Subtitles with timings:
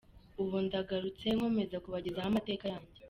[0.41, 2.93] Ubu ndagarutse nkomeza kubagezaho amateka yanjye.